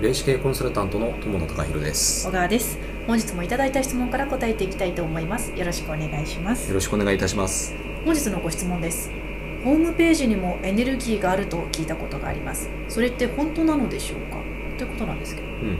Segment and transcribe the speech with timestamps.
[0.00, 2.26] 霊視系コンサルタントの友野隆弘です。
[2.26, 2.78] 小川です。
[3.06, 5.52] 本日もいただいた質問から答えていきたいと思います。
[5.54, 6.68] よろしくお願いします。
[6.68, 7.74] よろしくお願いいたします。
[8.06, 9.10] 本日のご質問です。
[9.62, 12.70] ホームページにもエネルギーがあると聞いたことがあります。
[12.88, 14.38] それって本当なのでしょうか？
[14.78, 15.78] ということなんですけど、うん。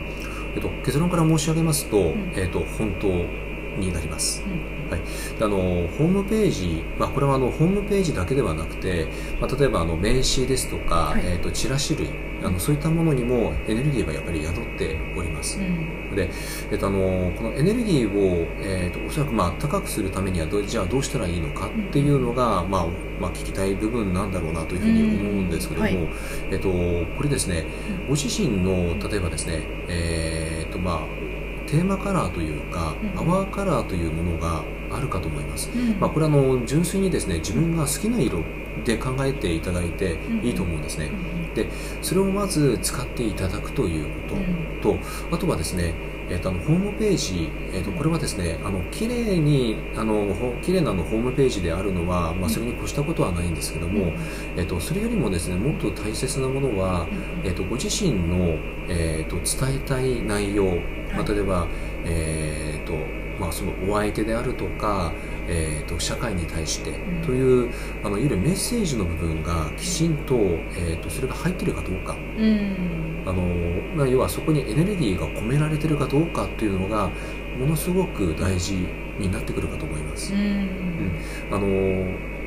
[0.53, 2.31] えっと、結論から申し上げますと,、ん。
[2.35, 3.07] えっと本当
[3.77, 4.43] になります。
[4.45, 4.99] うんはい、
[5.39, 9.07] であのホームページ、まあ、これはあのホームページだけではなくて、
[9.39, 11.21] まあ、例えばあの名刺ですとか、はい。
[11.23, 12.09] えー、とチラシ類
[12.43, 16.15] あのそういったものにもエネルギーがやっぱり宿っております、うん。
[16.15, 16.29] で、
[16.71, 22.87] えっと、あのこのエネルギーを、えっと、おそらくまあ高くするためにはどじゃあどうしたらいいのかっていうのが、まあ
[23.19, 26.09] まあ、聞きたい部分なんだろうなというふうに思うんですけども、うんはい。
[26.51, 27.65] えっと、これですね
[28.07, 30.99] ご自身の例えばですね、えっとまあ、
[31.71, 34.61] テーマカラーというか、うんパワーカラーというものが
[34.95, 35.99] あるかと思います、うん。
[35.99, 38.43] まあ、これはあの純粋にですね自分が好きな色
[38.85, 41.53] で考えていただいていいと思うんですね、うん。
[41.53, 41.67] で
[42.01, 44.81] それをまず使っていただくということ、うん。
[44.81, 45.93] とあとはですね、
[46.29, 54.13] えー、とあのホームページ、えー、とこれはですねあの綺麗にあのほ綺麗なのホームページであるのは、まあ、それに越したことはないんですけども、
[54.55, 57.05] えー、とそれよりもですねもっと大切なものは、
[57.43, 58.57] えー、とご自身の、
[58.87, 59.35] えー、と
[59.65, 60.77] 伝えたい内容、
[61.13, 61.67] まあ、例えば、
[62.05, 62.93] えーと
[63.41, 65.11] まあ、そのお相手であるとか、
[65.47, 67.71] えー、と社会に対してんという、
[68.03, 72.15] あのいわゆるメッセージの部分がきちんと,、えー、とそれが入っているかどうか。
[72.37, 73.43] うんあの
[73.95, 77.11] まあ、要はそこにエネルギーが込められてるかどうかっていうのが
[77.59, 78.73] ものすごく大事
[79.19, 80.37] になってくるかと思いますう。
[80.37, 80.69] ん
[81.51, 81.67] あの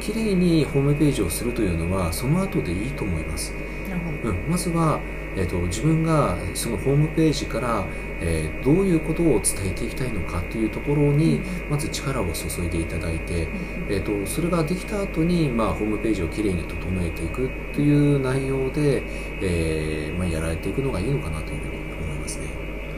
[0.00, 3.52] 綺麗にホームページをするというのはその後でいいと思います。
[3.88, 5.00] なるほどうん、まずは、
[5.36, 7.84] えー、と自分がそのホームページから、
[8.20, 13.46] えーどういうことを伝えていきたいのかというところにまず力を注いでいただいて、
[13.90, 19.02] えー、とそれができた後にまあ、ホームページをきれいに整えていくという内容で、
[19.40, 22.46] えーまあ、やられていくのがいいのかなというふうに思いますね。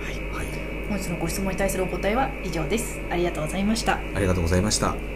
[0.00, 0.15] はい。
[0.33, 0.47] はい、
[0.89, 3.00] 本日のご質問に対するお答えは以上です。
[3.11, 3.98] ありがとうございました。
[4.15, 5.16] ありがとうございました。